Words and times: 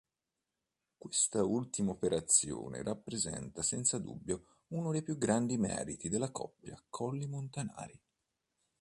Questa 0.97 1.43
ultima 1.45 1.91
operazione 1.91 2.81
rappresenta 2.81 3.61
senza 3.61 3.99
dubbio 3.99 4.61
uno 4.69 4.91
dei 4.91 5.03
più 5.03 5.15
grandi 5.15 5.59
meriti 5.59 6.09
della 6.09 6.31
coppia 6.31 6.75
Colli-Montinari. 6.89 8.01